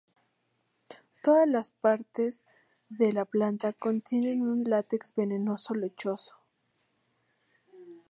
[1.21, 2.43] Todas las partes
[2.89, 6.37] de la planta contienen un látex venenoso lechoso.